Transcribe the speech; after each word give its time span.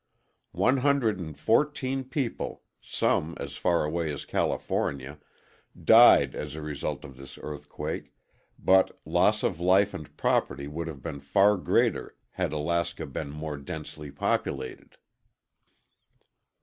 One 0.55 0.77
hundred 0.77 1.19
and 1.19 1.37
fourteen 1.37 2.03
people 2.05 2.63
(some 2.81 3.35
as 3.39 3.55
far 3.55 3.85
away 3.85 4.11
as 4.11 4.25
California) 4.25 5.19
died 5.79 6.33
as 6.33 6.55
a 6.55 6.61
result 6.63 7.05
of 7.05 7.17
this 7.17 7.37
earthquake, 7.39 8.11
but 8.57 8.99
loss 9.05 9.43
of 9.43 9.59
life 9.59 9.93
and 9.93 10.17
property 10.17 10.67
would 10.67 10.87
have 10.87 11.03
been 11.03 11.19
far 11.19 11.55
greater 11.55 12.15
had 12.31 12.51
Alaska 12.51 13.05
been 13.05 13.29
more 13.29 13.57
densely 13.57 14.09
populated. 14.09 14.97